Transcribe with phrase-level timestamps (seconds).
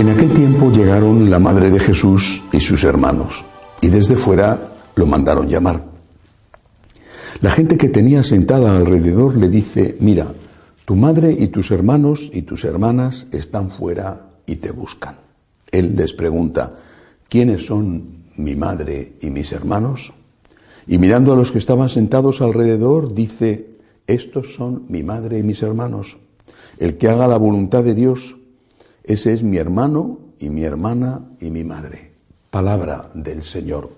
[0.00, 3.44] En aquel tiempo llegaron la madre de Jesús y sus hermanos,
[3.82, 5.84] y desde fuera lo mandaron llamar.
[7.42, 10.32] La gente que tenía sentada alrededor le dice, mira,
[10.86, 15.16] tu madre y tus hermanos y tus hermanas están fuera y te buscan.
[15.70, 16.76] Él les pregunta,
[17.28, 20.14] ¿quiénes son mi madre y mis hermanos?
[20.86, 23.66] Y mirando a los que estaban sentados alrededor, dice,
[24.06, 26.16] estos son mi madre y mis hermanos.
[26.78, 28.38] El que haga la voluntad de Dios,
[29.04, 32.10] ese es mi hermano y mi hermana y mi madre.
[32.50, 33.90] Palabra del Señor.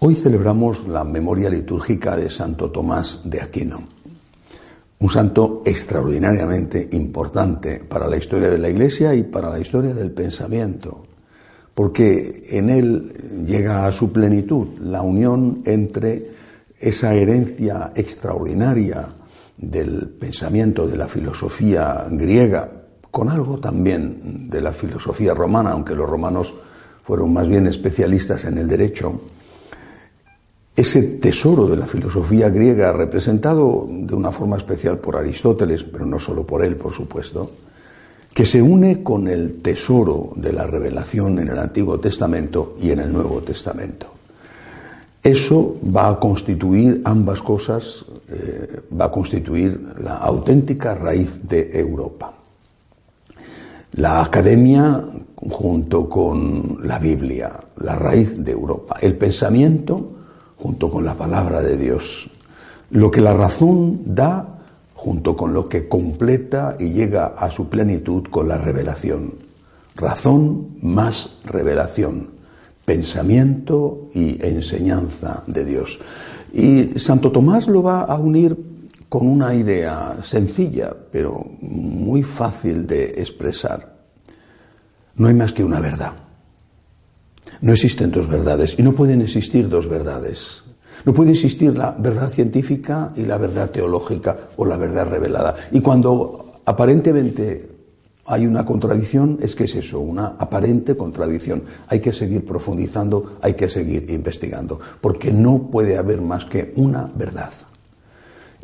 [0.00, 3.82] Hoy celebramos la memoria litúrgica de Santo Tomás de Aquino,
[4.98, 10.10] un santo extraordinariamente importante para la historia de la Iglesia y para la historia del
[10.10, 11.06] pensamiento,
[11.74, 16.30] porque en él llega a su plenitud la unión entre
[16.78, 19.08] esa herencia extraordinaria
[19.56, 22.83] del pensamiento de la filosofía griega,
[23.14, 26.52] con algo también de la filosofía romana, aunque los romanos
[27.04, 29.20] fueron más bien especialistas en el derecho,
[30.74, 36.18] ese tesoro de la filosofía griega, representado de una forma especial por Aristóteles, pero no
[36.18, 37.52] solo por él, por supuesto,
[38.34, 42.98] que se une con el tesoro de la revelación en el Antiguo Testamento y en
[42.98, 44.08] el Nuevo Testamento.
[45.22, 52.38] Eso va a constituir ambas cosas, eh, va a constituir la auténtica raíz de Europa.
[53.96, 55.04] La academia
[55.50, 58.96] junto con la Biblia, la raíz de Europa.
[59.00, 60.10] El pensamiento
[60.56, 62.28] junto con la palabra de Dios.
[62.90, 64.58] Lo que la razón da
[64.94, 69.34] junto con lo que completa y llega a su plenitud con la revelación.
[69.94, 72.30] Razón más revelación.
[72.84, 76.00] Pensamiento y enseñanza de Dios.
[76.52, 78.73] Y Santo Tomás lo va a unir
[79.14, 83.94] con una idea sencilla, pero muy fácil de expresar.
[85.14, 86.14] No hay más que una verdad.
[87.60, 90.64] No existen dos verdades y no pueden existir dos verdades.
[91.04, 95.54] No puede existir la verdad científica y la verdad teológica o la verdad revelada.
[95.70, 97.70] Y cuando aparentemente
[98.26, 101.62] hay una contradicción, es que es eso, una aparente contradicción.
[101.86, 107.08] Hay que seguir profundizando, hay que seguir investigando, porque no puede haber más que una
[107.14, 107.52] verdad.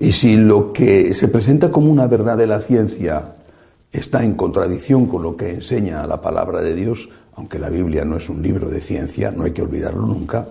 [0.00, 3.34] Y si lo que se presenta como una verdad de la ciencia
[3.92, 8.16] está en contradicción con lo que enseña la palabra de Dios, aunque la Biblia no
[8.16, 10.48] es un libro de ciencia, no hay que olvidarlo nunca,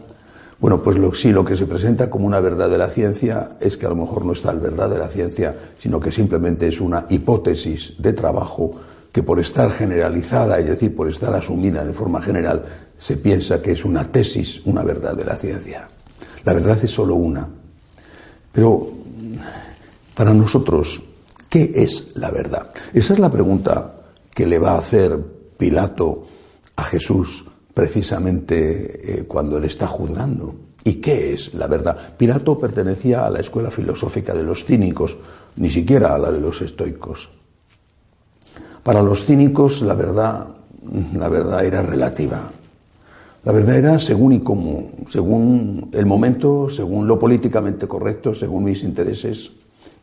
[0.59, 3.75] bueno, pues lo, si lo que se presenta como una verdad de la ciencia es
[3.75, 6.79] que a lo mejor no está la verdad de la ciencia, sino que simplemente es
[6.79, 8.71] una hipótesis de trabajo
[9.11, 12.65] que por estar generalizada, es decir, por estar asumida de forma general,
[12.99, 15.87] se piensa que es una tesis, una verdad de la ciencia.
[16.43, 17.47] La verdad es solo una.
[18.51, 18.98] Pero
[20.19, 21.01] para nosotros,
[21.47, 22.71] ¿qué es la verdad?
[22.93, 25.17] Esa es la pregunta que le va a hacer
[25.55, 26.27] Pilato
[26.75, 30.53] a Jesús precisamente eh, cuando él está juzgando.
[30.83, 31.95] ¿Y qué es la verdad?
[32.17, 35.15] Pilato pertenecía a la escuela filosófica de los cínicos,
[35.55, 37.29] ni siquiera a la de los estoicos.
[38.83, 40.47] Para los cínicos la verdad,
[41.13, 42.41] la verdad era relativa.
[43.45, 48.83] La verdad era según y como, según el momento, según lo políticamente correcto, según mis
[48.83, 49.53] intereses.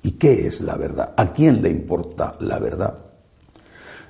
[0.02, 1.14] ¿Y qué es la verdad?
[1.16, 2.94] ¿A quién le importa la verdad?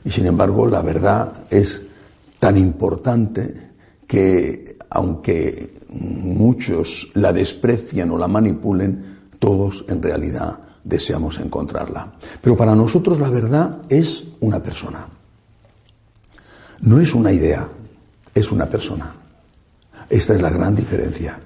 [0.04, 1.82] Y sin embargo, la verdad es
[2.38, 3.70] tan importante
[4.06, 12.12] que, aunque muchos la desprecian o la manipulen, todos en realidad deseamos encontrarla.
[12.40, 15.06] Pero para nosotros la verdad es una persona.
[16.82, 17.68] No es una idea,
[18.34, 19.12] es una persona.
[20.08, 21.38] Esta es la gran diferencia.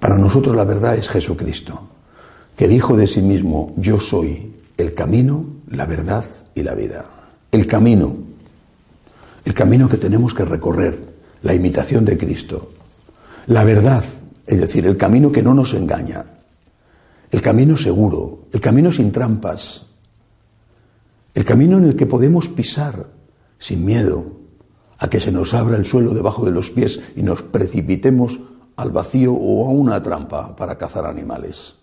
[0.00, 1.88] Para nosotros la verdad es Jesucristo
[2.56, 6.24] que dijo de sí mismo, yo soy el camino, la verdad
[6.54, 7.04] y la vida.
[7.50, 8.16] El camino,
[9.44, 10.98] el camino que tenemos que recorrer,
[11.42, 12.72] la imitación de Cristo.
[13.46, 14.04] La verdad,
[14.46, 16.24] es decir, el camino que no nos engaña,
[17.30, 19.86] el camino seguro, el camino sin trampas,
[21.34, 23.06] el camino en el que podemos pisar
[23.58, 24.40] sin miedo,
[24.98, 28.38] a que se nos abra el suelo debajo de los pies y nos precipitemos
[28.76, 31.76] al vacío o a una trampa para cazar animales,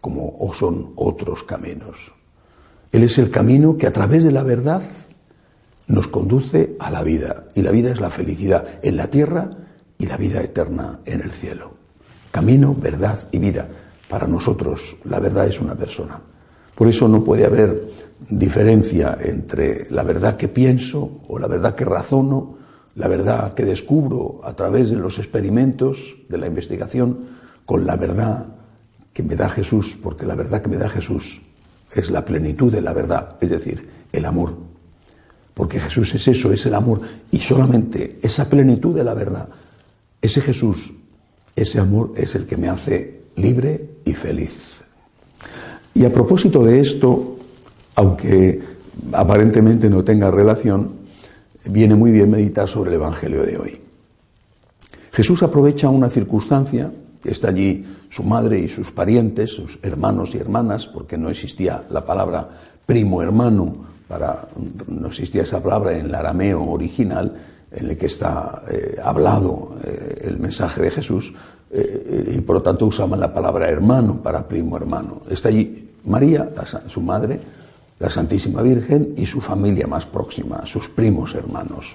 [0.00, 2.12] como son otros caminos.
[2.92, 4.82] Él es el camino que a través de la verdad
[5.86, 9.50] nos conduce a la vida, y la vida es la felicidad en la tierra
[9.98, 11.72] y la vida eterna en el cielo.
[12.30, 13.68] Camino, verdad y vida.
[14.08, 16.20] Para nosotros la verdad es una persona.
[16.74, 17.90] Por eso no puede haber
[18.28, 22.56] diferencia entre la verdad que pienso o la verdad que razono,
[22.94, 25.98] la verdad que descubro a través de los experimentos,
[26.28, 27.28] de la investigación,
[27.66, 28.46] con la verdad
[29.12, 31.40] que me da Jesús, porque la verdad que me da Jesús
[31.94, 34.54] es la plenitud de la verdad, es decir, el amor.
[35.54, 37.00] Porque Jesús es eso, es el amor.
[37.30, 39.48] Y solamente esa plenitud de la verdad,
[40.22, 40.92] ese Jesús,
[41.56, 44.80] ese amor es el que me hace libre y feliz.
[45.94, 47.36] Y a propósito de esto,
[47.96, 48.60] aunque
[49.12, 50.92] aparentemente no tenga relación,
[51.64, 53.80] viene muy bien meditar sobre el Evangelio de hoy.
[55.12, 56.92] Jesús aprovecha una circunstancia,
[57.24, 62.04] está allí su madre y sus parientes, sus hermanos y hermanas, porque no existía la
[62.04, 62.48] palabra
[62.86, 64.48] primo hermano, para,
[64.88, 67.32] no existía esa palabra en el arameo original
[67.70, 71.32] en el que está eh, hablado eh, el mensaje de Jesús,
[71.70, 75.22] eh, y por lo tanto usaban la palabra hermano para primo hermano.
[75.30, 76.50] Está allí María,
[76.88, 77.38] su madre,
[78.00, 81.94] la Santísima Virgen y su familia más próxima, sus primos hermanos.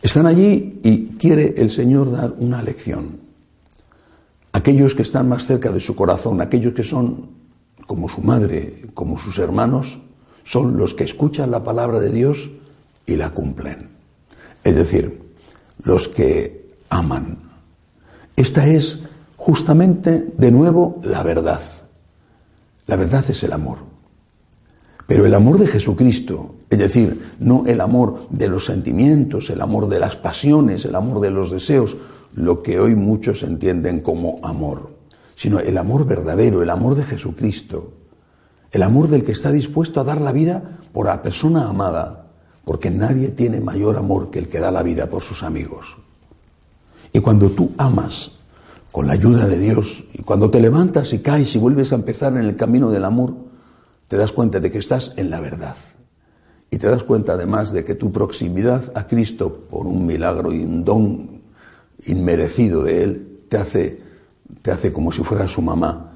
[0.00, 3.27] Están allí y quiere el Señor dar una lección.
[4.58, 7.28] Aquellos que están más cerca de su corazón, aquellos que son
[7.86, 10.00] como su madre, como sus hermanos,
[10.42, 12.50] son los que escuchan la palabra de Dios
[13.06, 13.88] y la cumplen.
[14.64, 15.22] Es decir,
[15.84, 17.38] los que aman.
[18.34, 18.98] Esta es
[19.36, 21.62] justamente, de nuevo, la verdad.
[22.88, 23.78] La verdad es el amor.
[25.06, 29.88] Pero el amor de Jesucristo, es decir, no el amor de los sentimientos, el amor
[29.88, 31.96] de las pasiones, el amor de los deseos,
[32.34, 34.90] lo que hoy muchos entienden como amor,
[35.34, 37.92] sino el amor verdadero, el amor de Jesucristo,
[38.70, 42.26] el amor del que está dispuesto a dar la vida por la persona amada,
[42.64, 45.96] porque nadie tiene mayor amor que el que da la vida por sus amigos.
[47.12, 48.32] Y cuando tú amas
[48.92, 52.32] con la ayuda de Dios, y cuando te levantas y caes y vuelves a empezar
[52.34, 53.34] en el camino del amor,
[54.08, 55.76] te das cuenta de que estás en la verdad.
[56.70, 60.62] Y te das cuenta además de que tu proximidad a Cristo por un milagro y
[60.62, 61.37] un don
[62.06, 64.00] inmerecido de Él te hace,
[64.62, 66.12] te hace como si fuera su mamá.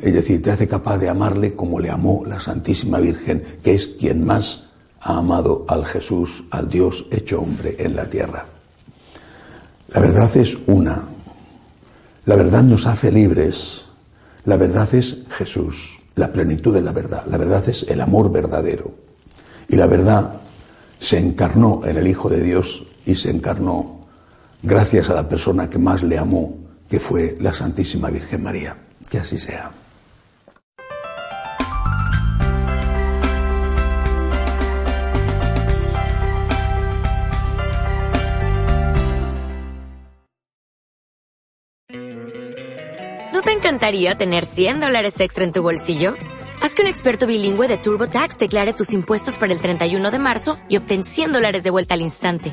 [0.00, 3.88] Es decir, te hace capaz de amarle como le amó la Santísima Virgen, que es
[3.88, 4.64] quien más
[5.00, 8.46] ha amado al Jesús, al Dios hecho hombre en la tierra.
[9.88, 11.08] La verdad es una.
[12.24, 13.84] La verdad nos hace libres.
[14.44, 17.24] La verdad es Jesús la plenitud de la verdad.
[17.26, 18.92] La verdad es el amor verdadero.
[19.68, 20.40] Y la verdad
[20.98, 24.01] se encarnó en el Hijo de Dios y se encarnó
[24.62, 26.56] gracias a la persona que más le amó,
[26.88, 28.76] que fue la Santísima Virgen María.
[29.10, 29.72] Que así sea.
[43.62, 46.14] encantaría tener 100 dólares extra en tu bolsillo?
[46.60, 50.56] Haz que un experto bilingüe de TurboTax declare tus impuestos para el 31 de marzo
[50.68, 52.52] y obtén 100 dólares de vuelta al instante.